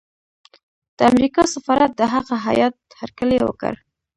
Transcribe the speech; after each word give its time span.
د 0.97 0.99
امریکا 1.11 1.43
سفارت 1.55 1.91
د 1.95 2.01
هغه 2.13 2.35
هیات 2.47 2.75
هرکلی 2.99 3.39
وکړ. 3.43 3.73